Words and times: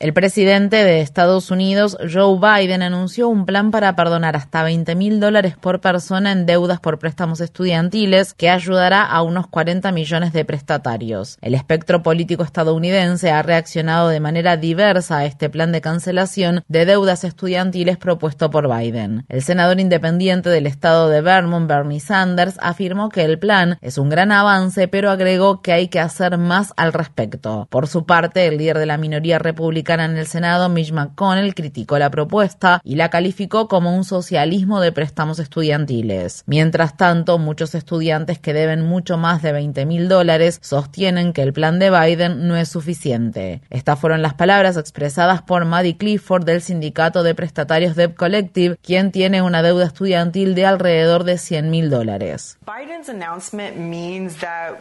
El 0.00 0.12
presidente 0.12 0.84
de 0.84 1.00
Estados 1.00 1.50
Unidos, 1.50 1.98
Joe 1.98 2.38
Biden, 2.38 2.82
anunció 2.82 3.28
un 3.28 3.46
plan 3.46 3.72
para 3.72 3.96
perdonar 3.96 4.36
hasta 4.36 4.62
20 4.62 4.94
mil 4.94 5.18
dólares 5.18 5.56
por 5.60 5.80
persona 5.80 6.30
en 6.30 6.46
deudas 6.46 6.78
por 6.78 7.00
préstamos 7.00 7.40
estudiantiles 7.40 8.32
que 8.32 8.48
ayudará 8.48 9.02
a 9.02 9.22
unos 9.22 9.48
40 9.48 9.90
millones 9.90 10.32
de 10.32 10.44
prestatarios. 10.44 11.36
El 11.40 11.52
espectro 11.52 12.04
político 12.04 12.44
estadounidense 12.44 13.32
ha 13.32 13.42
reaccionado 13.42 14.08
de 14.08 14.20
manera 14.20 14.56
diversa 14.56 15.18
a 15.18 15.24
este 15.24 15.50
plan 15.50 15.72
de 15.72 15.80
cancelación 15.80 16.62
de 16.68 16.84
deudas 16.86 17.24
estudiantiles 17.24 17.96
propuesto 17.96 18.50
por 18.50 18.72
Biden. 18.72 19.24
El 19.28 19.42
senador 19.42 19.80
independiente 19.80 20.48
del 20.48 20.68
estado 20.68 21.08
de 21.08 21.22
Vermont, 21.22 21.68
Bernie 21.68 21.98
Sanders, 21.98 22.56
afirmó 22.60 23.08
que 23.08 23.24
el 23.24 23.40
plan 23.40 23.78
es 23.80 23.98
un 23.98 24.10
gran 24.10 24.30
avance, 24.30 24.86
pero 24.86 25.10
agregó 25.10 25.60
que 25.60 25.72
hay 25.72 25.88
que 25.88 25.98
hacer 25.98 26.38
más 26.38 26.72
al 26.76 26.92
respecto. 26.92 27.66
Por 27.68 27.88
su 27.88 28.06
parte, 28.06 28.46
el 28.46 28.58
líder 28.58 28.78
de 28.78 28.86
la 28.86 28.96
minoría 28.96 29.40
republicana 29.40 29.87
en 29.94 30.18
el 30.18 30.26
Senado, 30.26 30.68
Mitch 30.68 30.92
McConnell, 30.92 31.54
criticó 31.54 31.98
la 31.98 32.10
propuesta 32.10 32.80
y 32.84 32.96
la 32.96 33.08
calificó 33.08 33.68
como 33.68 33.96
un 33.96 34.04
socialismo 34.04 34.80
de 34.80 34.92
préstamos 34.92 35.38
estudiantiles. 35.38 36.44
Mientras 36.46 36.96
tanto, 36.96 37.38
muchos 37.38 37.74
estudiantes 37.74 38.38
que 38.38 38.52
deben 38.52 38.84
mucho 38.84 39.16
más 39.16 39.40
de 39.40 39.52
20 39.52 39.86
mil 39.86 40.08
dólares 40.08 40.58
sostienen 40.62 41.32
que 41.32 41.42
el 41.42 41.54
plan 41.54 41.78
de 41.78 41.90
Biden 41.90 42.46
no 42.46 42.56
es 42.56 42.68
suficiente. 42.68 43.62
Estas 43.70 43.98
fueron 43.98 44.20
las 44.20 44.34
palabras 44.34 44.76
expresadas 44.76 45.40
por 45.40 45.64
Maddie 45.64 45.96
Clifford 45.96 46.44
del 46.44 46.60
sindicato 46.60 47.22
de 47.22 47.34
prestatarios 47.34 47.96
Debt 47.96 48.14
Collective, 48.14 48.76
quien 48.82 49.10
tiene 49.10 49.40
una 49.40 49.62
deuda 49.62 49.86
estudiantil 49.86 50.54
de 50.54 50.66
alrededor 50.66 51.24
de 51.24 51.38
100 51.38 51.70
mil 51.70 51.88
dólares. 51.88 52.58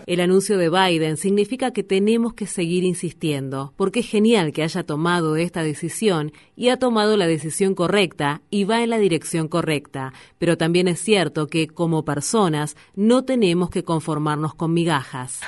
El 0.06 0.20
anuncio 0.20 0.58
de 0.58 0.70
Biden 0.70 1.16
significa 1.16 1.72
que 1.72 1.84
tenemos 1.84 2.34
que 2.34 2.46
seguir 2.46 2.84
insistiendo, 2.84 3.74
porque 3.78 4.02
es 4.02 4.10
genial 4.10 4.52
que 4.52 4.64
haya 4.64 4.84
tomado 4.84 4.97
tomado 4.98 5.36
esta 5.36 5.62
decisión 5.62 6.32
y 6.56 6.70
ha 6.70 6.78
tomado 6.78 7.18
la 7.18 7.28
decisión 7.28 7.76
correcta 7.76 8.42
y 8.50 8.64
va 8.64 8.82
en 8.82 8.90
la 8.90 8.98
dirección 8.98 9.48
correcta, 9.48 10.12
pero 10.40 10.58
también 10.58 10.88
es 10.88 11.00
cierto 11.00 11.46
que 11.46 11.68
como 11.68 12.04
personas 12.04 12.76
no 12.96 13.24
tenemos 13.24 13.70
que 13.70 13.84
conformarnos 13.84 14.56
con 14.56 14.74
migajas. 14.74 15.42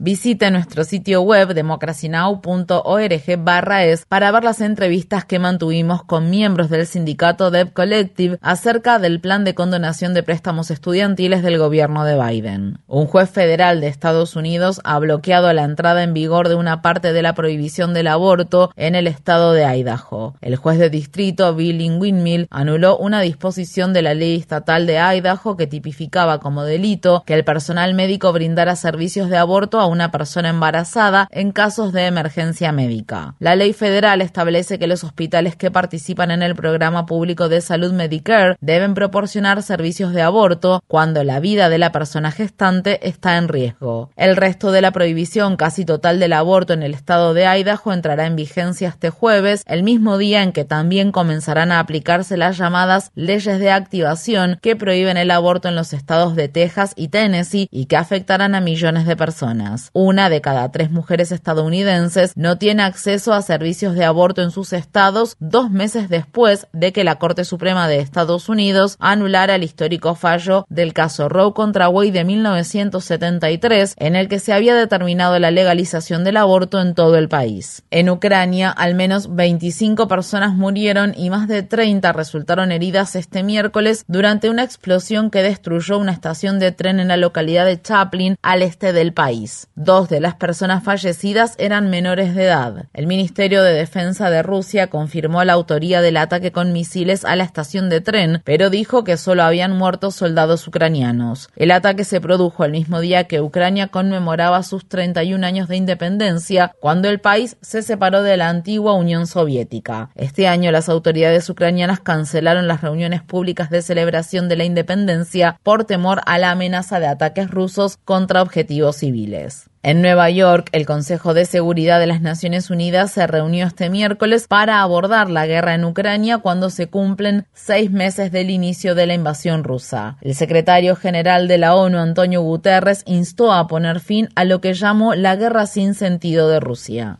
Visite 0.00 0.50
nuestro 0.50 0.82
sitio 0.82 1.22
web 1.22 1.54
democracynow.org 1.54 3.38
barra 3.38 3.84
es 3.84 4.04
para 4.06 4.32
ver 4.32 4.42
las 4.42 4.60
entrevistas 4.60 5.24
que 5.24 5.38
mantuvimos 5.38 6.02
con 6.02 6.28
miembros 6.28 6.70
del 6.70 6.86
sindicato 6.86 7.52
Debt 7.52 7.72
Collective 7.72 8.38
acerca 8.42 8.98
del 8.98 9.20
plan 9.20 9.44
de 9.44 9.54
condonación 9.54 10.12
de 10.12 10.24
préstamos 10.24 10.72
estudiantiles 10.72 11.42
del 11.42 11.58
gobierno 11.58 12.04
de 12.04 12.20
Biden. 12.20 12.78
Un 12.88 13.06
juez 13.06 13.30
federal 13.30 13.80
de 13.80 13.86
Estados 13.86 14.34
Unidos 14.34 14.80
ha 14.82 14.98
bloqueado 14.98 15.52
la 15.52 15.62
entrada 15.62 16.02
en 16.02 16.14
vigor 16.14 16.48
de 16.48 16.56
una 16.56 16.82
parte 16.82 17.12
de 17.12 17.22
la 17.22 17.34
prohibición 17.34 17.94
del 17.94 18.08
aborto 18.08 18.72
en 18.74 18.96
el 18.96 19.06
estado 19.06 19.52
de 19.52 19.64
Idaho. 19.64 20.34
El 20.40 20.56
juez 20.56 20.78
de 20.78 20.90
distrito 20.90 21.54
Billy 21.54 21.90
Windmill 21.90 22.48
anuló 22.50 22.96
una 22.96 23.20
disposición 23.20 23.92
de 23.92 24.02
la 24.02 24.14
ley 24.14 24.36
estatal 24.36 24.86
de 24.86 24.98
Idaho 24.98 25.56
que 25.56 25.68
tipificaba 25.68 26.40
como 26.40 26.64
delito 26.64 27.03
que 27.26 27.34
el 27.34 27.44
personal 27.44 27.94
médico 27.94 28.32
brindara 28.32 28.76
servicios 28.76 29.28
de 29.28 29.36
aborto 29.36 29.80
a 29.80 29.86
una 29.86 30.10
persona 30.10 30.48
embarazada 30.48 31.28
en 31.30 31.52
casos 31.52 31.92
de 31.92 32.06
emergencia 32.06 32.72
médica. 32.72 33.34
La 33.38 33.56
ley 33.56 33.72
federal 33.72 34.22
establece 34.22 34.78
que 34.78 34.86
los 34.86 35.04
hospitales 35.04 35.56
que 35.56 35.70
participan 35.70 36.30
en 36.30 36.42
el 36.42 36.54
programa 36.54 37.06
público 37.06 37.48
de 37.48 37.60
salud 37.60 37.92
Medicare 37.92 38.56
deben 38.60 38.94
proporcionar 38.94 39.62
servicios 39.62 40.12
de 40.12 40.22
aborto 40.22 40.82
cuando 40.88 41.24
la 41.24 41.40
vida 41.40 41.68
de 41.68 41.78
la 41.78 41.92
persona 41.92 42.30
gestante 42.30 43.06
está 43.06 43.36
en 43.36 43.48
riesgo. 43.48 44.10
El 44.16 44.36
resto 44.36 44.72
de 44.72 44.80
la 44.80 44.92
prohibición 44.92 45.56
casi 45.56 45.84
total 45.84 46.18
del 46.18 46.32
aborto 46.32 46.72
en 46.72 46.82
el 46.82 46.94
estado 46.94 47.34
de 47.34 47.46
Idaho 47.46 47.92
entrará 47.92 48.26
en 48.26 48.36
vigencia 48.36 48.88
este 48.88 49.10
jueves, 49.10 49.62
el 49.66 49.82
mismo 49.82 50.18
día 50.18 50.42
en 50.42 50.52
que 50.52 50.64
también 50.64 51.12
comenzarán 51.12 51.72
a 51.72 51.80
aplicarse 51.80 52.36
las 52.36 52.56
llamadas 52.56 53.10
leyes 53.14 53.58
de 53.58 53.70
activación 53.70 54.58
que 54.62 54.76
prohíben 54.76 55.16
el 55.16 55.30
aborto 55.30 55.68
en 55.68 55.76
los 55.76 55.92
estados 55.92 56.36
de 56.36 56.48
Texas 56.48 56.93
y 56.96 57.08
Tennessee 57.08 57.68
y 57.70 57.86
que 57.86 57.96
afectarán 57.96 58.54
a 58.54 58.60
millones 58.60 59.06
de 59.06 59.16
personas. 59.16 59.90
Una 59.92 60.28
de 60.28 60.40
cada 60.40 60.70
tres 60.70 60.90
mujeres 60.90 61.32
estadounidenses 61.32 62.32
no 62.36 62.58
tiene 62.58 62.82
acceso 62.82 63.32
a 63.32 63.42
servicios 63.42 63.94
de 63.94 64.04
aborto 64.04 64.42
en 64.42 64.50
sus 64.50 64.72
estados 64.72 65.36
dos 65.40 65.70
meses 65.70 66.08
después 66.08 66.66
de 66.72 66.92
que 66.92 67.04
la 67.04 67.16
Corte 67.16 67.44
Suprema 67.44 67.88
de 67.88 68.00
Estados 68.00 68.48
Unidos 68.48 68.96
anulara 69.00 69.54
el 69.54 69.62
histórico 69.62 70.14
fallo 70.14 70.66
del 70.68 70.92
caso 70.92 71.28
Roe 71.28 71.52
contra 71.52 71.88
Wade 71.88 72.12
de 72.12 72.24
1973, 72.24 73.94
en 73.98 74.16
el 74.16 74.28
que 74.28 74.38
se 74.38 74.52
había 74.52 74.74
determinado 74.74 75.38
la 75.38 75.50
legalización 75.50 76.24
del 76.24 76.36
aborto 76.36 76.80
en 76.80 76.94
todo 76.94 77.16
el 77.16 77.28
país. 77.28 77.82
En 77.90 78.08
Ucrania, 78.10 78.70
al 78.70 78.94
menos 78.94 79.34
25 79.34 80.08
personas 80.08 80.54
murieron 80.54 81.14
y 81.16 81.30
más 81.30 81.48
de 81.48 81.62
30 81.62 82.12
resultaron 82.12 82.72
heridas 82.72 83.16
este 83.16 83.42
miércoles 83.42 84.04
durante 84.08 84.50
una 84.50 84.62
explosión 84.62 85.30
que 85.30 85.42
destruyó 85.42 85.98
una 85.98 86.12
estación 86.12 86.58
de 86.58 86.72
tren 86.72 86.83
en 86.86 87.08
la 87.08 87.16
localidad 87.16 87.66
de 87.66 87.80
Chaplin, 87.80 88.36
al 88.42 88.62
este 88.62 88.92
del 88.92 89.12
país. 89.12 89.68
Dos 89.74 90.08
de 90.08 90.20
las 90.20 90.34
personas 90.34 90.84
fallecidas 90.84 91.54
eran 91.58 91.90
menores 91.90 92.34
de 92.34 92.44
edad. 92.44 92.86
El 92.92 93.06
Ministerio 93.06 93.62
de 93.62 93.72
Defensa 93.72 94.30
de 94.30 94.42
Rusia 94.42 94.88
confirmó 94.88 95.42
la 95.44 95.54
autoría 95.54 96.00
del 96.00 96.16
ataque 96.16 96.52
con 96.52 96.72
misiles 96.72 97.24
a 97.24 97.36
la 97.36 97.44
estación 97.44 97.88
de 97.88 98.00
tren, 98.00 98.42
pero 98.44 98.70
dijo 98.70 99.04
que 99.04 99.16
solo 99.16 99.42
habían 99.42 99.76
muerto 99.76 100.10
soldados 100.10 100.66
ucranianos. 100.68 101.48
El 101.56 101.70
ataque 101.70 102.04
se 102.04 102.20
produjo 102.20 102.64
el 102.64 102.72
mismo 102.72 103.00
día 103.00 103.24
que 103.24 103.40
Ucrania 103.40 103.88
conmemoraba 103.88 104.62
sus 104.62 104.88
31 104.88 105.46
años 105.46 105.68
de 105.68 105.76
independencia, 105.76 106.74
cuando 106.80 107.08
el 107.08 107.20
país 107.20 107.56
se 107.60 107.82
separó 107.82 108.22
de 108.22 108.36
la 108.36 108.48
antigua 108.48 108.94
Unión 108.94 109.26
Soviética. 109.26 110.10
Este 110.14 110.48
año 110.48 110.70
las 110.70 110.88
autoridades 110.88 111.48
ucranianas 111.48 112.00
cancelaron 112.00 112.68
las 112.68 112.82
reuniones 112.82 113.22
públicas 113.22 113.70
de 113.70 113.82
celebración 113.82 114.48
de 114.48 114.56
la 114.56 114.64
independencia 114.64 115.58
por 115.62 115.84
temor 115.84 116.20
a 116.26 116.38
la 116.38 116.50
amenaza 116.50 116.73
de 116.74 117.06
ataques 117.06 117.50
rusos 117.50 117.98
contra 118.04 118.42
objetivos 118.42 118.96
civiles. 118.96 119.70
En 119.84 120.00
Nueva 120.00 120.30
York, 120.30 120.70
el 120.72 120.86
Consejo 120.86 121.34
de 121.34 121.44
Seguridad 121.44 122.00
de 122.00 122.06
las 122.06 122.22
Naciones 122.22 122.70
Unidas 122.70 123.12
se 123.12 123.26
reunió 123.26 123.66
este 123.66 123.90
miércoles 123.90 124.46
para 124.48 124.80
abordar 124.80 125.28
la 125.28 125.46
guerra 125.46 125.74
en 125.74 125.84
Ucrania 125.84 126.38
cuando 126.38 126.70
se 126.70 126.86
cumplen 126.86 127.44
seis 127.52 127.90
meses 127.90 128.32
del 128.32 128.48
inicio 128.48 128.94
de 128.94 129.06
la 129.06 129.12
invasión 129.12 129.62
rusa. 129.62 130.16
El 130.22 130.34
secretario 130.34 130.96
general 130.96 131.48
de 131.48 131.58
la 131.58 131.74
ONU, 131.74 131.98
Antonio 131.98 132.40
Guterres, 132.40 133.02
instó 133.04 133.52
a 133.52 133.66
poner 133.66 134.00
fin 134.00 134.30
a 134.34 134.46
lo 134.46 134.62
que 134.62 134.72
llamó 134.72 135.14
la 135.14 135.36
guerra 135.36 135.66
sin 135.66 135.92
sentido 135.92 136.48
de 136.48 136.60
Rusia. 136.60 137.18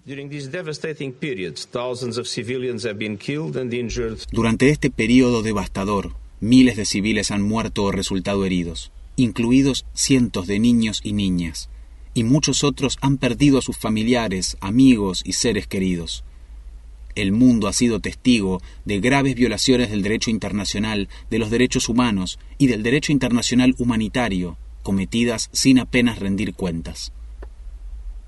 Durante 4.33 4.71
este 4.71 4.91
periodo 4.91 5.43
devastador, 5.43 6.13
miles 6.41 6.77
de 6.77 6.87
civiles 6.87 7.31
han 7.31 7.43
muerto 7.43 7.85
o 7.85 7.93
resultado 7.93 8.47
heridos 8.47 8.91
incluidos 9.17 9.87
cientos 9.95 10.47
de 10.47 10.59
niños 10.59 11.01
y 11.03 11.13
niñas, 11.13 11.69
y 12.15 12.25
muchos 12.25 12.65
otros 12.65 12.99
han 13.01 13.19
perdido 13.19 13.59
a 13.59 13.63
sus 13.63 13.77
familiares, 13.77 14.57
amigos 14.61 15.23
y 15.25 15.33
seres 15.33 15.67
queridos. 15.67 16.25
El 17.15 17.33
mundo 17.33 17.69
ha 17.69 17.73
sido 17.73 18.01
testigo 18.01 18.61
de 18.85 19.01
graves 19.01 19.37
violaciones 19.37 19.91
del 19.91 20.03
derecho 20.03 20.31
internacional, 20.31 21.09
de 21.31 21.39
los 21.39 21.51
derechos 21.51 21.89
humanos 21.89 22.39
y 22.59 22.67
del 22.67 22.83
derecho 22.83 23.13
internacional 23.13 23.75
humanitario, 23.79 24.57
cometidas 24.83 25.49
sin 25.53 25.79
apenas 25.79 26.19
rendir 26.19 26.55
cuentas. 26.55 27.13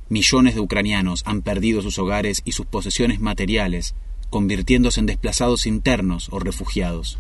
Millones 0.09 0.55
de 0.55 0.61
ucranianos 0.61 1.23
han 1.27 1.43
perdido 1.43 1.83
sus 1.83 1.99
hogares 1.99 2.43
y 2.45 2.53
sus 2.53 2.67
posesiones 2.67 3.19
materiales, 3.19 3.97
convirtiéndose 4.31 5.01
en 5.01 5.07
desplazados 5.07 5.67
internos 5.67 6.29
o 6.31 6.39
refugiados. 6.39 7.19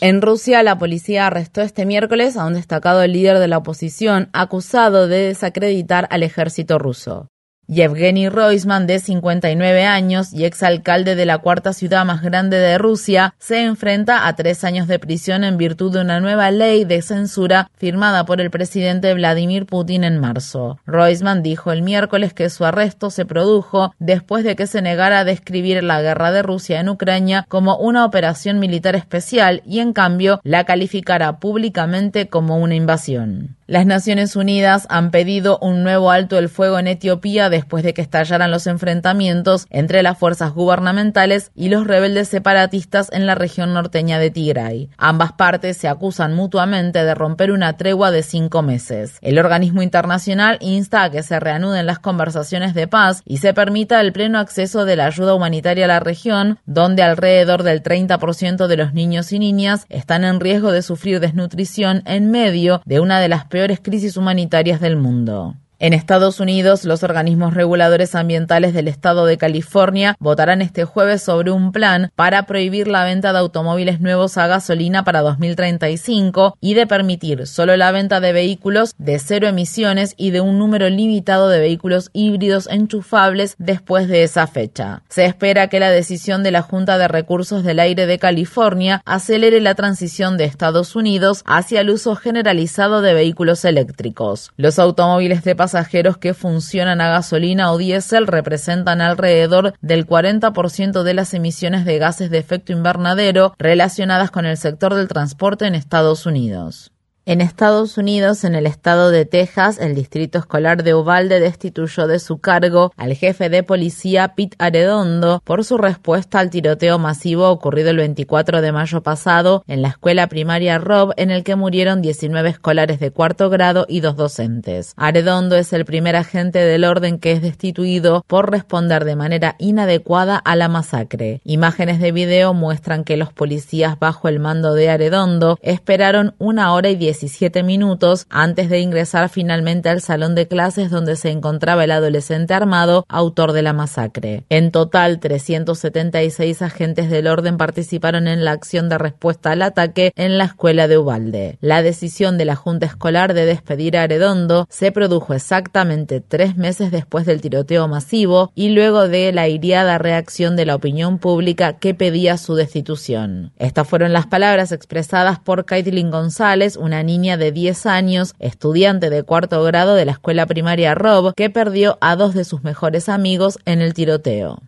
En 0.00 0.22
Rusia, 0.22 0.62
la 0.62 0.78
policía 0.78 1.26
arrestó 1.26 1.62
este 1.62 1.86
miércoles 1.86 2.36
a 2.36 2.46
un 2.46 2.54
destacado 2.54 3.06
líder 3.06 3.38
de 3.38 3.48
la 3.48 3.58
oposición 3.58 4.28
acusado 4.32 5.08
de 5.08 5.28
desacreditar 5.28 6.08
al 6.10 6.22
ejército 6.22 6.78
ruso. 6.78 7.28
Yevgeny 7.68 8.28
Roisman, 8.28 8.86
de 8.86 9.00
59 9.00 9.84
años 9.84 10.32
y 10.32 10.44
exalcalde 10.44 11.16
de 11.16 11.26
la 11.26 11.38
cuarta 11.38 11.72
ciudad 11.72 12.04
más 12.04 12.22
grande 12.22 12.58
de 12.58 12.78
Rusia, 12.78 13.34
se 13.38 13.62
enfrenta 13.62 14.28
a 14.28 14.36
tres 14.36 14.62
años 14.62 14.86
de 14.86 15.00
prisión 15.00 15.42
en 15.42 15.56
virtud 15.56 15.92
de 15.92 16.00
una 16.00 16.20
nueva 16.20 16.50
ley 16.52 16.84
de 16.84 17.02
censura 17.02 17.68
firmada 17.76 18.24
por 18.24 18.40
el 18.40 18.50
presidente 18.50 19.12
Vladimir 19.14 19.66
Putin 19.66 20.04
en 20.04 20.18
marzo. 20.18 20.78
Roisman 20.86 21.42
dijo 21.42 21.72
el 21.72 21.82
miércoles 21.82 22.32
que 22.34 22.50
su 22.50 22.64
arresto 22.64 23.10
se 23.10 23.24
produjo 23.24 23.94
después 23.98 24.44
de 24.44 24.54
que 24.54 24.68
se 24.68 24.80
negara 24.80 25.20
a 25.20 25.24
describir 25.24 25.82
la 25.82 26.00
guerra 26.02 26.30
de 26.30 26.42
Rusia 26.42 26.78
en 26.78 26.88
Ucrania 26.88 27.46
como 27.48 27.76
una 27.76 28.04
operación 28.04 28.60
militar 28.60 28.94
especial 28.94 29.62
y 29.66 29.80
en 29.80 29.92
cambio 29.92 30.40
la 30.44 30.64
calificara 30.64 31.40
públicamente 31.40 32.28
como 32.28 32.58
una 32.58 32.76
invasión. 32.76 33.55
Las 33.68 33.84
Naciones 33.84 34.36
Unidas 34.36 34.86
han 34.90 35.10
pedido 35.10 35.58
un 35.60 35.82
nuevo 35.82 36.12
alto 36.12 36.38
el 36.38 36.48
fuego 36.48 36.78
en 36.78 36.86
Etiopía 36.86 37.50
después 37.50 37.82
de 37.82 37.94
que 37.94 38.00
estallaran 38.00 38.52
los 38.52 38.68
enfrentamientos 38.68 39.66
entre 39.70 40.04
las 40.04 40.16
fuerzas 40.16 40.52
gubernamentales 40.52 41.50
y 41.56 41.68
los 41.68 41.84
rebeldes 41.84 42.28
separatistas 42.28 43.10
en 43.10 43.26
la 43.26 43.34
región 43.34 43.74
norteña 43.74 44.20
de 44.20 44.30
Tigray. 44.30 44.90
Ambas 44.98 45.32
partes 45.32 45.76
se 45.78 45.88
acusan 45.88 46.32
mutuamente 46.32 47.02
de 47.02 47.12
romper 47.16 47.50
una 47.50 47.76
tregua 47.76 48.12
de 48.12 48.22
cinco 48.22 48.62
meses. 48.62 49.18
El 49.20 49.36
organismo 49.36 49.82
internacional 49.82 50.58
insta 50.60 51.02
a 51.02 51.10
que 51.10 51.24
se 51.24 51.40
reanuden 51.40 51.86
las 51.86 51.98
conversaciones 51.98 52.72
de 52.72 52.86
paz 52.86 53.22
y 53.24 53.38
se 53.38 53.52
permita 53.52 54.00
el 54.00 54.12
pleno 54.12 54.38
acceso 54.38 54.84
de 54.84 54.94
la 54.94 55.06
ayuda 55.06 55.34
humanitaria 55.34 55.86
a 55.86 55.88
la 55.88 55.98
región, 55.98 56.60
donde 56.66 57.02
alrededor 57.02 57.64
del 57.64 57.82
30% 57.82 58.68
de 58.68 58.76
los 58.76 58.94
niños 58.94 59.32
y 59.32 59.40
niñas 59.40 59.86
están 59.88 60.22
en 60.22 60.38
riesgo 60.38 60.70
de 60.70 60.82
sufrir 60.82 61.18
desnutrición 61.18 62.04
en 62.06 62.30
medio 62.30 62.80
de 62.84 63.00
una 63.00 63.18
de 63.18 63.28
las 63.28 63.46
peores 63.56 63.80
crisis 63.80 64.18
humanitarias 64.18 64.82
del 64.82 64.98
mundo. 64.98 65.54
En 65.78 65.92
Estados 65.92 66.40
Unidos, 66.40 66.84
los 66.86 67.02
organismos 67.02 67.52
reguladores 67.52 68.14
ambientales 68.14 68.72
del 68.72 68.88
estado 68.88 69.26
de 69.26 69.36
California 69.36 70.16
votarán 70.18 70.62
este 70.62 70.86
jueves 70.86 71.22
sobre 71.22 71.50
un 71.50 71.70
plan 71.70 72.10
para 72.16 72.44
prohibir 72.44 72.88
la 72.88 73.04
venta 73.04 73.34
de 73.34 73.40
automóviles 73.40 74.00
nuevos 74.00 74.38
a 74.38 74.46
gasolina 74.46 75.04
para 75.04 75.20
2035 75.20 76.56
y 76.62 76.72
de 76.72 76.86
permitir 76.86 77.46
solo 77.46 77.76
la 77.76 77.92
venta 77.92 78.20
de 78.20 78.32
vehículos 78.32 78.94
de 78.96 79.18
cero 79.18 79.48
emisiones 79.48 80.14
y 80.16 80.30
de 80.30 80.40
un 80.40 80.58
número 80.58 80.88
limitado 80.88 81.50
de 81.50 81.60
vehículos 81.60 82.08
híbridos 82.14 82.68
enchufables 82.70 83.54
después 83.58 84.08
de 84.08 84.22
esa 84.22 84.46
fecha. 84.46 85.02
Se 85.10 85.26
espera 85.26 85.68
que 85.68 85.78
la 85.78 85.90
decisión 85.90 86.42
de 86.42 86.52
la 86.52 86.62
Junta 86.62 86.96
de 86.96 87.06
Recursos 87.06 87.64
del 87.64 87.80
Aire 87.80 88.06
de 88.06 88.18
California 88.18 89.02
acelere 89.04 89.60
la 89.60 89.74
transición 89.74 90.38
de 90.38 90.44
Estados 90.44 90.96
Unidos 90.96 91.42
hacia 91.44 91.82
el 91.82 91.90
uso 91.90 92.16
generalizado 92.16 93.02
de 93.02 93.12
vehículos 93.12 93.62
eléctricos. 93.66 94.52
Los 94.56 94.78
automóviles 94.78 95.44
de 95.44 95.54
pasajeros 95.66 96.16
que 96.16 96.32
funcionan 96.32 97.00
a 97.00 97.08
gasolina 97.08 97.72
o 97.72 97.76
diésel 97.76 98.28
representan 98.28 99.00
alrededor 99.00 99.74
del 99.80 100.06
40% 100.06 101.02
de 101.02 101.12
las 101.12 101.34
emisiones 101.34 101.84
de 101.84 101.98
gases 101.98 102.30
de 102.30 102.38
efecto 102.38 102.70
invernadero 102.70 103.52
relacionadas 103.58 104.30
con 104.30 104.46
el 104.46 104.58
sector 104.58 104.94
del 104.94 105.08
transporte 105.08 105.66
en 105.66 105.74
Estados 105.74 106.24
Unidos. 106.24 106.92
En 107.28 107.40
Estados 107.40 107.98
Unidos, 107.98 108.44
en 108.44 108.54
el 108.54 108.66
estado 108.66 109.10
de 109.10 109.24
Texas, 109.24 109.80
el 109.80 109.96
distrito 109.96 110.38
escolar 110.38 110.84
de 110.84 110.94
Uvalde 110.94 111.40
destituyó 111.40 112.06
de 112.06 112.20
su 112.20 112.38
cargo 112.38 112.92
al 112.96 113.14
jefe 113.14 113.48
de 113.48 113.64
policía 113.64 114.34
Pete 114.36 114.54
Aredondo 114.60 115.42
por 115.42 115.64
su 115.64 115.76
respuesta 115.76 116.38
al 116.38 116.50
tiroteo 116.50 117.00
masivo 117.00 117.50
ocurrido 117.50 117.90
el 117.90 117.96
24 117.96 118.60
de 118.60 118.70
mayo 118.70 119.02
pasado 119.02 119.64
en 119.66 119.82
la 119.82 119.88
escuela 119.88 120.28
primaria 120.28 120.78
Rob, 120.78 121.14
en 121.16 121.32
el 121.32 121.42
que 121.42 121.56
murieron 121.56 122.00
19 122.00 122.48
escolares 122.48 123.00
de 123.00 123.10
cuarto 123.10 123.50
grado 123.50 123.86
y 123.88 123.98
dos 123.98 124.14
docentes. 124.14 124.92
Aredondo 124.96 125.56
es 125.56 125.72
el 125.72 125.84
primer 125.84 126.14
agente 126.14 126.60
del 126.60 126.84
orden 126.84 127.18
que 127.18 127.32
es 127.32 127.42
destituido 127.42 128.24
por 128.28 128.52
responder 128.52 129.04
de 129.04 129.16
manera 129.16 129.56
inadecuada 129.58 130.36
a 130.36 130.54
la 130.54 130.68
masacre. 130.68 131.40
Imágenes 131.42 131.98
de 131.98 132.12
video 132.12 132.54
muestran 132.54 133.02
que 133.02 133.16
los 133.16 133.32
policías 133.32 133.98
bajo 133.98 134.28
el 134.28 134.38
mando 134.38 134.74
de 134.74 134.90
Aredondo 134.90 135.58
esperaron 135.60 136.36
una 136.38 136.72
hora 136.72 136.88
y 136.88 136.94
diez 136.94 137.15
17 137.20 137.62
minutos 137.62 138.26
antes 138.28 138.68
de 138.68 138.80
ingresar 138.80 139.28
finalmente 139.28 139.88
al 139.88 140.00
salón 140.00 140.34
de 140.34 140.46
clases 140.46 140.90
donde 140.90 141.16
se 141.16 141.30
encontraba 141.30 141.84
el 141.84 141.90
adolescente 141.90 142.52
armado 142.52 143.06
autor 143.08 143.52
de 143.52 143.62
la 143.62 143.72
masacre. 143.72 144.44
En 144.48 144.70
total, 144.70 145.18
376 145.18 146.60
agentes 146.62 147.08
del 147.08 147.26
orden 147.26 147.56
participaron 147.56 148.28
en 148.28 148.44
la 148.44 148.52
acción 148.52 148.88
de 148.88 148.98
respuesta 148.98 149.52
al 149.52 149.62
ataque 149.62 150.12
en 150.16 150.36
la 150.38 150.44
escuela 150.44 150.88
de 150.88 150.98
Ubalde. 150.98 151.58
La 151.60 151.82
decisión 151.82 152.36
de 152.38 152.44
la 152.44 152.56
Junta 152.56 152.86
Escolar 152.86 153.32
de 153.32 153.46
despedir 153.46 153.96
a 153.96 154.02
Aredondo 154.02 154.66
se 154.68 154.92
produjo 154.92 155.32
exactamente 155.34 156.20
tres 156.20 156.56
meses 156.56 156.90
después 156.90 157.24
del 157.24 157.40
tiroteo 157.40 157.88
masivo 157.88 158.52
y 158.54 158.70
luego 158.70 159.08
de 159.08 159.32
la 159.32 159.48
iriada 159.48 159.98
reacción 159.98 160.56
de 160.56 160.66
la 160.66 160.74
opinión 160.74 161.18
pública 161.18 161.78
que 161.78 161.94
pedía 161.94 162.36
su 162.36 162.54
destitución. 162.54 163.52
Estas 163.56 163.88
fueron 163.88 164.12
las 164.12 164.26
palabras 164.26 164.72
expresadas 164.72 165.38
por 165.38 165.64
Caitlin 165.64 166.10
González, 166.10 166.76
una 166.76 167.02
niña 167.06 167.38
de 167.38 167.52
10 167.52 167.86
años, 167.86 168.34
estudiante 168.38 169.08
de 169.08 169.22
cuarto 169.22 169.62
grado 169.62 169.94
de 169.94 170.04
la 170.04 170.12
escuela 170.12 170.44
primaria 170.44 170.94
Rob, 170.94 171.32
que 171.34 171.48
perdió 171.48 171.96
a 172.02 172.16
dos 172.16 172.34
de 172.34 172.44
sus 172.44 172.62
mejores 172.62 173.08
amigos 173.08 173.58
en 173.64 173.80
el 173.80 173.94
tiroteo. 173.94 174.60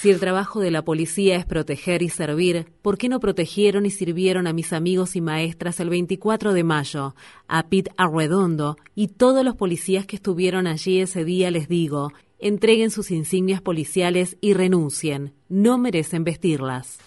Si 0.00 0.10
el 0.10 0.20
trabajo 0.20 0.60
de 0.60 0.70
la 0.70 0.82
policía 0.82 1.36
es 1.36 1.44
proteger 1.44 2.02
y 2.02 2.08
servir, 2.08 2.66
¿por 2.82 2.98
qué 2.98 3.08
no 3.08 3.20
protegieron 3.20 3.84
y 3.86 3.90
sirvieron 3.90 4.46
a 4.46 4.52
mis 4.52 4.72
amigos 4.72 5.16
y 5.16 5.20
maestras 5.20 5.80
el 5.80 5.88
24 5.88 6.52
de 6.52 6.64
mayo? 6.64 7.14
A 7.48 7.68
Pete 7.68 7.90
Arredondo 7.96 8.76
y 8.94 9.08
todos 9.08 9.44
los 9.44 9.56
policías 9.56 10.06
que 10.06 10.16
estuvieron 10.16 10.66
allí 10.66 11.00
ese 11.00 11.24
día 11.24 11.50
les 11.50 11.68
digo, 11.68 12.12
entreguen 12.38 12.90
sus 12.90 13.10
insignias 13.10 13.60
policiales 13.60 14.36
y 14.40 14.54
renuncien. 14.54 15.34
No 15.48 15.78
merecen 15.78 16.24
vestirlas. 16.24 16.98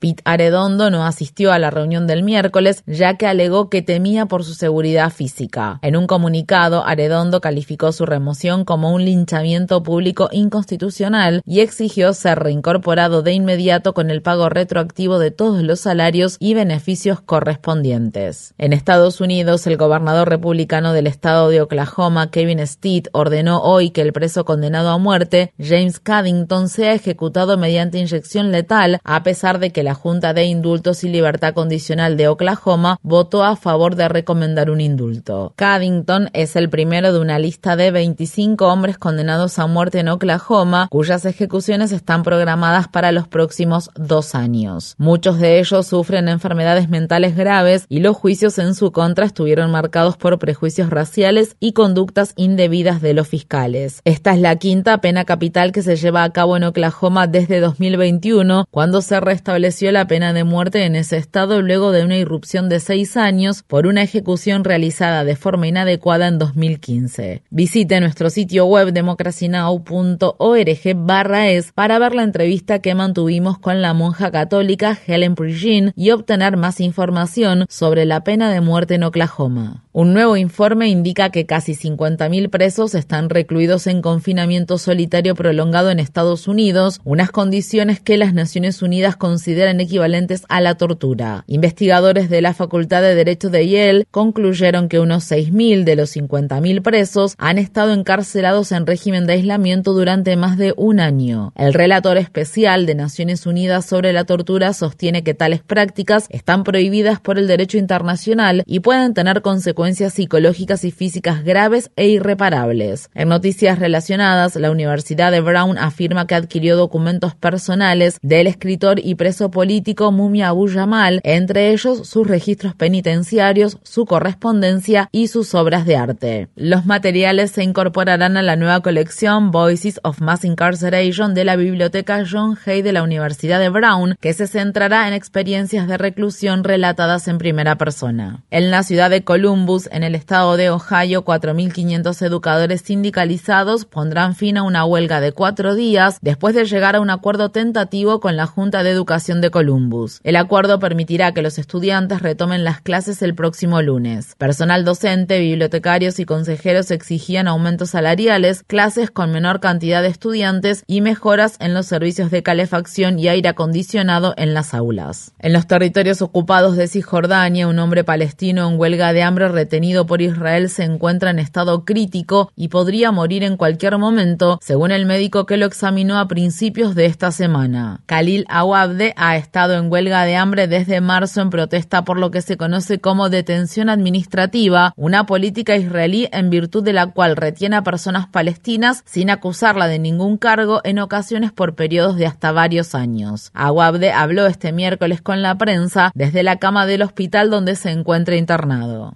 Pete 0.00 0.22
Aredondo 0.24 0.90
no 0.90 1.04
asistió 1.04 1.52
a 1.52 1.58
la 1.58 1.70
reunión 1.70 2.06
del 2.06 2.22
miércoles 2.22 2.82
ya 2.86 3.16
que 3.16 3.26
alegó 3.26 3.68
que 3.68 3.82
temía 3.82 4.26
por 4.26 4.44
su 4.44 4.54
seguridad 4.54 5.10
física. 5.10 5.78
En 5.82 5.96
un 5.96 6.06
comunicado, 6.06 6.84
Aredondo 6.84 7.40
calificó 7.40 7.92
su 7.92 8.06
remoción 8.06 8.64
como 8.64 8.92
un 8.92 9.04
linchamiento 9.04 9.82
público 9.82 10.28
inconstitucional 10.32 11.42
y 11.44 11.60
exigió 11.60 12.12
ser 12.14 12.38
reincorporado 12.38 13.22
de 13.22 13.32
inmediato 13.32 13.94
con 13.94 14.10
el 14.10 14.22
pago 14.22 14.48
retroactivo 14.48 15.18
de 15.18 15.30
todos 15.30 15.62
los 15.62 15.80
salarios 15.80 16.36
y 16.40 16.54
beneficios 16.54 17.20
correspondientes. 17.20 18.54
En 18.58 18.72
Estados 18.72 19.20
Unidos, 19.20 19.66
el 19.66 19.76
gobernador 19.76 20.28
republicano 20.28 20.92
del 20.92 21.06
estado 21.06 21.48
de 21.50 21.60
Oklahoma, 21.60 22.30
Kevin 22.30 22.66
Steed, 22.66 23.08
ordenó 23.12 23.62
hoy 23.62 23.90
que 23.90 24.02
el 24.02 24.12
preso 24.12 24.44
condenado 24.44 24.90
a 24.90 24.98
muerte, 24.98 25.52
James 25.58 26.00
Caddington, 26.00 26.68
sea 26.68 26.94
ejecutado 26.94 27.58
mediante 27.58 27.98
inyección 27.98 28.50
letal, 28.50 29.00
a 29.04 29.22
pesar 29.22 29.58
de 29.58 29.70
que 29.70 29.82
la 29.82 29.89
la 29.90 29.94
Junta 29.96 30.32
de 30.34 30.44
Indultos 30.44 31.02
y 31.02 31.08
Libertad 31.08 31.52
Condicional 31.52 32.16
de 32.16 32.28
Oklahoma 32.28 33.00
votó 33.02 33.42
a 33.42 33.56
favor 33.56 33.96
de 33.96 34.08
recomendar 34.08 34.70
un 34.70 34.80
indulto. 34.80 35.52
Caddington 35.56 36.30
es 36.32 36.54
el 36.54 36.70
primero 36.70 37.12
de 37.12 37.18
una 37.18 37.40
lista 37.40 37.74
de 37.74 37.90
25 37.90 38.68
hombres 38.68 38.98
condenados 38.98 39.58
a 39.58 39.66
muerte 39.66 39.98
en 39.98 40.06
Oklahoma, 40.06 40.86
cuyas 40.92 41.24
ejecuciones 41.24 41.90
están 41.90 42.22
programadas 42.22 42.86
para 42.86 43.10
los 43.10 43.26
próximos 43.26 43.90
dos 43.96 44.36
años. 44.36 44.94
Muchos 44.96 45.40
de 45.40 45.58
ellos 45.58 45.88
sufren 45.88 46.28
enfermedades 46.28 46.88
mentales 46.88 47.34
graves 47.34 47.86
y 47.88 47.98
los 47.98 48.16
juicios 48.16 48.60
en 48.60 48.76
su 48.76 48.92
contra 48.92 49.26
estuvieron 49.26 49.72
marcados 49.72 50.16
por 50.16 50.38
prejuicios 50.38 50.88
raciales 50.88 51.56
y 51.58 51.72
conductas 51.72 52.32
indebidas 52.36 53.02
de 53.02 53.12
los 53.12 53.26
fiscales. 53.26 54.02
Esta 54.04 54.34
es 54.34 54.40
la 54.40 54.54
quinta 54.54 55.00
pena 55.00 55.24
capital 55.24 55.72
que 55.72 55.82
se 55.82 55.96
lleva 55.96 56.22
a 56.22 56.30
cabo 56.30 56.56
en 56.56 56.62
Oklahoma 56.62 57.26
desde 57.26 57.58
2021, 57.58 58.66
cuando 58.70 59.02
se 59.02 59.18
restableció 59.18 59.79
la 59.88 60.06
pena 60.06 60.34
de 60.34 60.44
muerte 60.44 60.84
en 60.84 60.94
ese 60.94 61.16
estado 61.16 61.62
luego 61.62 61.90
de 61.90 62.04
una 62.04 62.18
irrupción 62.18 62.68
de 62.68 62.80
seis 62.80 63.16
años 63.16 63.62
por 63.62 63.86
una 63.86 64.02
ejecución 64.02 64.62
realizada 64.62 65.24
de 65.24 65.36
forma 65.36 65.66
inadecuada 65.66 66.28
en 66.28 66.38
2015. 66.38 67.42
Visite 67.50 68.00
nuestro 68.00 68.28
sitio 68.28 68.66
web 68.66 68.92
democracynow.org 68.92 70.96
barra 70.96 71.48
es 71.48 71.72
para 71.72 71.98
ver 71.98 72.14
la 72.14 72.24
entrevista 72.24 72.80
que 72.80 72.94
mantuvimos 72.94 73.58
con 73.58 73.80
la 73.80 73.94
monja 73.94 74.30
católica 74.30 74.98
Helen 75.06 75.34
Prigin 75.34 75.94
y 75.96 76.10
obtener 76.10 76.58
más 76.58 76.80
información 76.80 77.64
sobre 77.70 78.04
la 78.04 78.22
pena 78.22 78.52
de 78.52 78.60
muerte 78.60 78.96
en 78.96 79.04
Oklahoma. 79.04 79.84
Un 79.92 80.14
nuevo 80.14 80.36
informe 80.36 80.88
indica 80.88 81.30
que 81.30 81.46
casi 81.46 81.72
50.000 81.72 82.50
presos 82.50 82.94
están 82.94 83.28
recluidos 83.28 83.86
en 83.86 84.02
confinamiento 84.02 84.78
solitario 84.78 85.34
prolongado 85.34 85.90
en 85.90 85.98
Estados 85.98 86.48
Unidos, 86.48 87.00
unas 87.04 87.30
condiciones 87.30 88.00
que 88.00 88.16
las 88.16 88.34
Naciones 88.34 88.82
Unidas 88.82 89.16
consideran 89.16 89.69
equivalentes 89.78 90.44
a 90.48 90.60
la 90.60 90.74
tortura. 90.74 91.44
Investigadores 91.46 92.30
de 92.30 92.40
la 92.40 92.54
Facultad 92.54 93.02
de 93.02 93.14
Derecho 93.14 93.50
de 93.50 93.68
Yale 93.68 94.06
concluyeron 94.10 94.88
que 94.88 94.98
unos 94.98 95.30
6.000 95.30 95.84
de 95.84 95.96
los 95.96 96.16
50.000 96.16 96.82
presos 96.82 97.34
han 97.36 97.58
estado 97.58 97.92
encarcelados 97.92 98.72
en 98.72 98.86
régimen 98.86 99.26
de 99.26 99.34
aislamiento 99.34 99.92
durante 99.92 100.36
más 100.36 100.56
de 100.56 100.72
un 100.76 100.98
año. 100.98 101.52
El 101.56 101.74
relator 101.74 102.16
especial 102.16 102.86
de 102.86 102.94
Naciones 102.94 103.46
Unidas 103.46 103.84
sobre 103.84 104.12
la 104.12 104.24
tortura 104.24 104.72
sostiene 104.72 105.22
que 105.22 105.34
tales 105.34 105.62
prácticas 105.62 106.26
están 106.30 106.64
prohibidas 106.64 107.20
por 107.20 107.38
el 107.38 107.46
derecho 107.46 107.76
internacional 107.76 108.62
y 108.66 108.80
pueden 108.80 109.12
tener 109.12 109.42
consecuencias 109.42 110.14
psicológicas 110.14 110.84
y 110.84 110.90
físicas 110.90 111.44
graves 111.44 111.90
e 111.96 112.08
irreparables. 112.08 113.10
En 113.14 113.28
noticias 113.28 113.78
relacionadas, 113.78 114.56
la 114.56 114.70
Universidad 114.70 115.32
de 115.32 115.40
Brown 115.40 115.76
afirma 115.78 116.26
que 116.26 116.34
adquirió 116.34 116.76
documentos 116.76 117.34
personales 117.34 118.18
del 118.22 118.46
escritor 118.46 119.00
y 119.02 119.14
preso 119.16 119.50
político 119.60 120.10
Mumia 120.10 120.48
Abu 120.48 120.72
Jamal, 120.72 121.20
entre 121.22 121.70
ellos 121.70 122.08
sus 122.08 122.26
registros 122.26 122.74
penitenciarios, 122.74 123.76
su 123.82 124.06
correspondencia 124.06 125.10
y 125.12 125.26
sus 125.26 125.54
obras 125.54 125.84
de 125.84 125.96
arte. 125.96 126.48
Los 126.56 126.86
materiales 126.86 127.50
se 127.50 127.62
incorporarán 127.62 128.38
a 128.38 128.42
la 128.42 128.56
nueva 128.56 128.80
colección 128.80 129.50
Voices 129.50 130.00
of 130.02 130.22
Mass 130.22 130.46
Incarceration 130.46 131.34
de 131.34 131.44
la 131.44 131.56
biblioteca 131.56 132.24
John 132.26 132.56
Hay 132.64 132.80
de 132.80 132.94
la 132.94 133.02
Universidad 133.02 133.60
de 133.60 133.68
Brown, 133.68 134.16
que 134.18 134.32
se 134.32 134.46
centrará 134.46 135.06
en 135.06 135.12
experiencias 135.12 135.86
de 135.86 135.98
reclusión 135.98 136.64
relatadas 136.64 137.28
en 137.28 137.36
primera 137.36 137.76
persona. 137.76 138.42
En 138.50 138.70
la 138.70 138.82
ciudad 138.82 139.10
de 139.10 139.24
Columbus, 139.24 139.90
en 139.92 140.04
el 140.04 140.14
estado 140.14 140.56
de 140.56 140.70
Ohio, 140.70 141.22
4.500 141.22 142.22
educadores 142.22 142.80
sindicalizados 142.80 143.84
pondrán 143.84 144.34
fin 144.34 144.56
a 144.56 144.62
una 144.62 144.86
huelga 144.86 145.20
de 145.20 145.32
cuatro 145.32 145.74
días 145.74 146.16
después 146.22 146.54
de 146.54 146.64
llegar 146.64 146.96
a 146.96 147.00
un 147.02 147.10
acuerdo 147.10 147.50
tentativo 147.50 148.20
con 148.20 148.38
la 148.38 148.46
Junta 148.46 148.82
de 148.82 148.88
Educación 148.88 149.42
de 149.42 149.49
Columbus. 149.50 150.20
El 150.24 150.36
acuerdo 150.36 150.78
permitirá 150.78 151.32
que 151.32 151.42
los 151.42 151.58
estudiantes 151.58 152.22
retomen 152.22 152.64
las 152.64 152.80
clases 152.80 153.22
el 153.22 153.34
próximo 153.34 153.82
lunes. 153.82 154.34
Personal 154.36 154.84
docente, 154.84 155.38
bibliotecarios 155.40 156.18
y 156.20 156.24
consejeros 156.24 156.90
exigían 156.90 157.48
aumentos 157.48 157.90
salariales, 157.90 158.62
clases 158.66 159.10
con 159.10 159.32
menor 159.32 159.60
cantidad 159.60 160.02
de 160.02 160.08
estudiantes 160.08 160.84
y 160.86 161.00
mejoras 161.00 161.56
en 161.60 161.74
los 161.74 161.86
servicios 161.86 162.30
de 162.30 162.42
calefacción 162.42 163.18
y 163.18 163.28
aire 163.28 163.48
acondicionado 163.48 164.34
en 164.36 164.54
las 164.54 164.74
aulas. 164.74 165.32
En 165.38 165.52
los 165.52 165.66
territorios 165.66 166.22
ocupados 166.22 166.76
de 166.76 166.88
Cisjordania, 166.88 167.68
un 167.68 167.78
hombre 167.78 168.04
palestino 168.04 168.68
en 168.68 168.78
huelga 168.78 169.12
de 169.12 169.22
hambre 169.22 169.48
retenido 169.48 170.06
por 170.06 170.22
Israel 170.22 170.68
se 170.68 170.84
encuentra 170.84 171.30
en 171.30 171.38
estado 171.38 171.84
crítico 171.84 172.52
y 172.56 172.68
podría 172.68 173.12
morir 173.12 173.44
en 173.44 173.56
cualquier 173.56 173.98
momento, 173.98 174.58
según 174.62 174.90
el 174.90 175.06
médico 175.06 175.46
que 175.46 175.56
lo 175.56 175.66
examinó 175.66 176.18
a 176.18 176.28
principios 176.28 176.94
de 176.94 177.06
esta 177.06 177.30
semana. 177.32 178.02
Khalil 178.06 178.44
Awabde 178.48 179.14
ha 179.30 179.36
estado 179.36 179.74
en 179.74 179.90
huelga 179.90 180.24
de 180.24 180.36
hambre 180.36 180.66
desde 180.66 181.00
marzo 181.00 181.40
en 181.40 181.50
protesta 181.50 182.04
por 182.04 182.18
lo 182.18 182.30
que 182.30 182.42
se 182.42 182.56
conoce 182.56 182.98
como 182.98 183.30
detención 183.30 183.88
administrativa, 183.88 184.92
una 184.96 185.24
política 185.24 185.76
israelí 185.76 186.28
en 186.32 186.50
virtud 186.50 186.82
de 186.82 186.92
la 186.92 187.06
cual 187.12 187.36
retiene 187.36 187.76
a 187.76 187.82
personas 187.82 188.26
palestinas 188.26 189.04
sin 189.06 189.30
acusarla 189.30 189.86
de 189.86 190.00
ningún 190.00 190.36
cargo 190.36 190.80
en 190.82 190.98
ocasiones 190.98 191.52
por 191.52 191.76
periodos 191.76 192.16
de 192.16 192.26
hasta 192.26 192.50
varios 192.50 192.94
años. 192.96 193.50
Awabde 193.54 194.12
habló 194.12 194.46
este 194.46 194.72
miércoles 194.72 195.22
con 195.22 195.42
la 195.42 195.54
prensa 195.56 196.10
desde 196.14 196.42
la 196.42 196.56
cama 196.56 196.86
del 196.86 197.02
hospital 197.02 197.50
donde 197.50 197.76
se 197.76 197.90
encuentra 197.90 198.34
internado. 198.36 199.14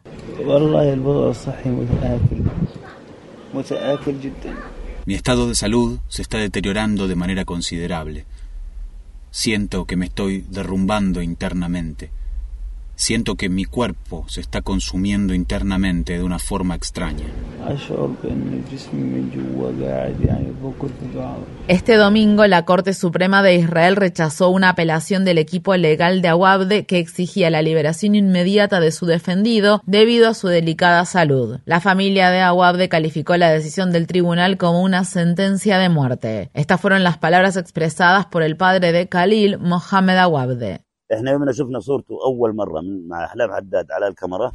Mi 5.07 5.15
estado 5.15 5.49
de 5.49 5.55
salud 5.55 5.99
se 6.09 6.23
está 6.23 6.39
deteriorando 6.39 7.09
de 7.09 7.17
manera 7.17 7.45
considerable. 7.45 8.25
Siento 9.37 9.85
que 9.85 9.97
me 9.97 10.05
estoy 10.05 10.47
derrumbando 10.49 11.21
internamente. 11.21 12.13
Siento 12.97 13.35
que 13.35 13.49
mi 13.49 13.65
cuerpo 13.65 14.25
se 14.29 14.41
está 14.41 14.63
consumiendo 14.63 15.35
internamente 15.35 16.13
de 16.13 16.23
una 16.23 16.39
forma 16.39 16.77
extraña. 16.77 17.27
Este 21.67 21.97
domingo 21.97 22.47
la 22.47 22.65
Corte 22.65 22.95
Suprema 22.95 23.43
de 23.43 23.57
Israel 23.57 23.97
rechazó 23.97 24.51
una 24.51 24.69
apelación 24.69 25.25
del 25.25 25.39
equipo 25.39 25.75
legal 25.77 26.23
de 26.23 26.29
Awabde 26.29 26.87
que 26.87 26.99
exigía 26.99 27.51
la 27.51 27.63
liberación 27.63 28.15
inmediata 28.15 28.79
de 28.79 28.93
su 28.93 29.07
defendido 29.07 29.83
debido 29.87 30.29
a 30.29 30.35
su 30.35 30.49
delicada 30.49 31.05
salud. 31.05 31.59
La 31.65 31.81
familia 31.81 32.31
de 32.31 32.43
Awabde 32.43 32.89
calificó 32.89 33.37
la 33.37 33.51
decisión 33.51 33.91
del 33.91 34.07
tribunal 34.07 34.57
como 34.57 34.83
una 34.83 35.05
sentencia 35.05 35.79
de 35.79 35.89
muerte. 35.89 36.51
Estas 36.55 36.81
fueron 36.81 37.03
las 37.03 37.19
palabras 37.19 37.57
expresadas 37.57 38.27
por 38.27 38.43
el 38.43 38.57
padre 38.57 38.93
de 38.93 39.09
Khalil, 39.09 39.59
Mohamed 39.59 40.19
Awabde. 40.19 40.84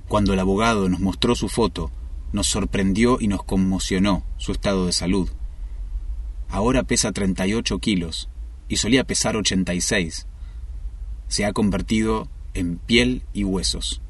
Cuando 0.08 0.34
el 0.34 0.40
abogado 0.40 0.90
nos 0.90 1.00
mostró 1.00 1.36
su 1.36 1.48
foto, 1.50 1.92
nos 2.32 2.48
sorprendió 2.48 3.18
y 3.20 3.28
nos 3.28 3.44
conmocionó 3.44 4.24
su 4.38 4.52
estado 4.52 4.86
de 4.86 4.92
salud. 4.92 5.30
Ahora 6.50 6.84
pesa 6.84 7.12
38 7.12 7.80
kilos 7.80 8.30
y 8.68 8.78
solía 8.78 9.04
pesar 9.04 9.36
86. 9.36 10.28
Se 11.28 11.46
ha 11.46 11.54
convertido 11.54 12.28
en 12.54 12.78
piel 12.78 13.24
y 13.34 13.44
huesos. 13.44 14.02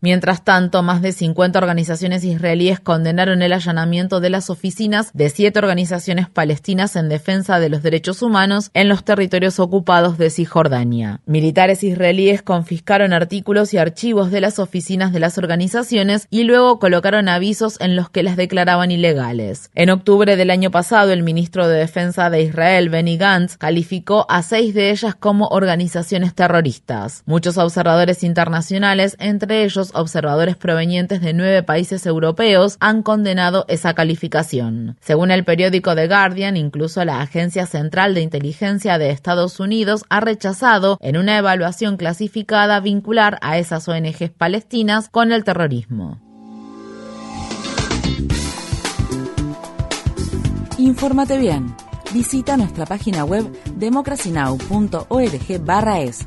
Mientras 0.00 0.44
tanto, 0.44 0.82
más 0.82 1.02
de 1.02 1.12
50 1.12 1.58
organizaciones 1.58 2.24
israelíes 2.24 2.80
condenaron 2.80 3.42
el 3.42 3.52
allanamiento 3.52 4.18
de 4.18 4.30
las 4.30 4.50
oficinas 4.50 5.12
de 5.14 5.30
siete 5.30 5.60
organizaciones 5.60 6.28
palestinas 6.28 6.96
en 6.96 7.08
defensa 7.08 7.60
de 7.60 7.68
los 7.68 7.82
derechos 7.82 8.22
humanos 8.22 8.70
en 8.74 8.88
los 8.88 9.04
territorios 9.04 9.60
ocupados 9.60 10.18
de 10.18 10.30
Cisjordania. 10.30 11.20
Militares 11.26 11.84
israelíes 11.84 12.42
confiscaron 12.42 13.12
artículos 13.12 13.72
y 13.72 13.78
archivos 13.78 14.32
de 14.32 14.40
las 14.40 14.58
oficinas 14.58 15.12
de 15.12 15.20
las 15.20 15.38
organizaciones 15.38 16.26
y 16.28 16.42
luego 16.42 16.80
colocaron 16.80 17.28
avisos 17.28 17.80
en 17.80 17.94
los 17.94 18.10
que 18.10 18.24
las 18.24 18.36
declaraban 18.36 18.90
ilegales. 18.90 19.70
En 19.76 19.90
octubre 19.90 20.36
del 20.36 20.50
año 20.50 20.72
pasado, 20.72 21.12
el 21.12 21.22
ministro 21.22 21.68
de 21.68 21.78
Defensa 21.78 22.30
de 22.30 22.42
Israel, 22.42 22.88
Benny 22.88 23.16
Gantz, 23.16 23.56
calificó 23.56 24.26
a 24.28 24.42
seis 24.42 24.74
de 24.74 24.90
ellas 24.90 25.14
como 25.14 25.46
organizaciones 25.48 26.34
terroristas. 26.34 27.22
Muchos 27.26 27.56
observadores 27.56 28.24
internacionales 28.24 28.39
internacionales, 28.40 29.16
entre 29.18 29.64
ellos 29.64 29.90
observadores 29.92 30.56
provenientes 30.56 31.20
de 31.20 31.34
nueve 31.34 31.62
países 31.62 32.06
europeos, 32.06 32.78
han 32.80 33.02
condenado 33.02 33.66
esa 33.68 33.92
calificación. 33.92 34.96
Según 35.02 35.30
el 35.30 35.44
periódico 35.44 35.94
The 35.94 36.08
Guardian, 36.08 36.56
incluso 36.56 37.04
la 37.04 37.20
Agencia 37.20 37.66
Central 37.66 38.14
de 38.14 38.22
Inteligencia 38.22 38.96
de 38.96 39.10
Estados 39.10 39.60
Unidos 39.60 40.06
ha 40.08 40.20
rechazado 40.20 40.96
en 41.02 41.18
una 41.18 41.36
evaluación 41.36 41.98
clasificada 41.98 42.80
vincular 42.80 43.38
a 43.42 43.58
esas 43.58 43.86
ONGs 43.86 44.30
palestinas 44.30 45.10
con 45.10 45.32
el 45.32 45.44
terrorismo. 45.44 46.18
Infórmate 50.78 51.36
bien. 51.36 51.74
Visita 52.14 52.56
nuestra 52.56 52.86
página 52.86 53.26
web 53.26 53.44
democracynow.org/es. 53.76 56.26